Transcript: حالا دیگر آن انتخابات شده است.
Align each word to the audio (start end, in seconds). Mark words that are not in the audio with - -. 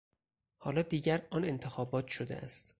حالا 0.57 0.81
دیگر 0.81 1.27
آن 1.31 1.43
انتخابات 1.43 2.07
شده 2.07 2.35
است. 2.37 2.69